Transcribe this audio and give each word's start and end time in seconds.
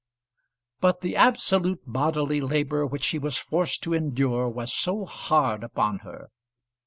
But 0.79 1.01
the 1.01 1.15
absolute 1.15 1.81
bodily 1.85 2.41
labour 2.41 2.87
which 2.87 3.03
she 3.03 3.19
was 3.19 3.37
forced 3.37 3.83
to 3.83 3.93
endure 3.93 4.49
was 4.49 4.73
so 4.73 5.05
hard 5.05 5.63
upon 5.63 5.99
her! 5.99 6.31